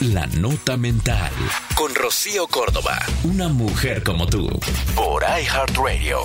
[0.00, 1.32] La Nota Mental.
[1.74, 2.98] Con Rocío Córdoba.
[3.24, 4.46] Una mujer como tú.
[4.94, 6.18] Por iHeartRadio.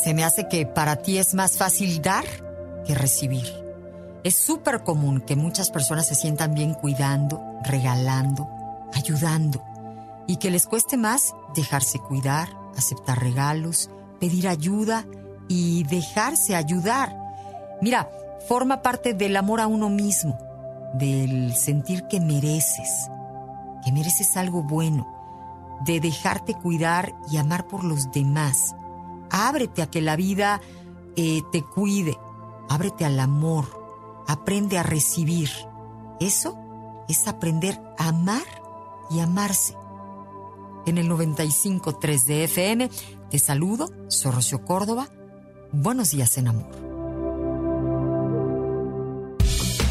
[0.00, 2.24] Se me hace que para ti es más fácil dar
[2.86, 3.44] que recibir.
[4.22, 8.48] Es súper común que muchas personas se sientan bien cuidando, regalando,
[8.94, 9.64] ayudando
[10.28, 13.90] y que les cueste más dejarse cuidar, aceptar regalos,
[14.20, 15.06] pedir ayuda
[15.48, 17.12] y dejarse ayudar.
[17.80, 18.08] Mira,
[18.46, 20.38] forma parte del amor a uno mismo,
[20.94, 23.10] del sentir que mereces,
[23.84, 25.06] que mereces algo bueno,
[25.84, 28.74] de dejarte cuidar y amar por los demás.
[29.30, 30.60] Ábrete a que la vida
[31.16, 32.16] eh, te cuide,
[32.68, 35.50] ábrete al amor, aprende a recibir.
[36.20, 36.56] Eso
[37.08, 38.44] es aprender a amar
[39.10, 39.76] y amarse.
[40.86, 42.90] En el 95.3 de FM
[43.30, 45.08] te saludo, soy Rocío Córdoba.
[45.72, 46.91] Buenos días en amor.